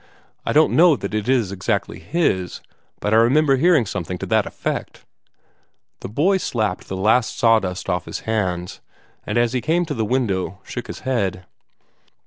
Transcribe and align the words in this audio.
I 0.47 0.51
don't 0.51 0.73
know 0.75 0.95
that 0.95 1.13
it 1.13 1.29
is 1.29 1.51
exactly 1.51 1.99
his; 1.99 2.59
but 2.99 3.13
I 3.13 3.17
remember 3.17 3.57
hearing 3.57 3.85
something 3.85 4.17
to 4.17 4.25
that 4.25 4.47
effect." 4.47 5.05
The 5.99 6.09
boy 6.09 6.37
slapped 6.37 6.87
the 6.87 6.97
last 6.97 7.43
litter 7.43 7.75
off 7.87 8.05
his 8.05 8.21
hands, 8.21 8.81
and, 9.27 9.37
as 9.37 9.53
he 9.53 9.61
came 9.61 9.85
to 9.85 9.93
the 9.93 10.03
window, 10.03 10.57
shook 10.63 10.87
his 10.87 11.01
head. 11.01 11.45